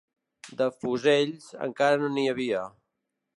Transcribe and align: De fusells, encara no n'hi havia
De 0.61 0.67
fusells, 0.77 1.45
encara 1.67 2.01
no 2.05 2.11
n'hi 2.17 2.25
havia 2.33 2.65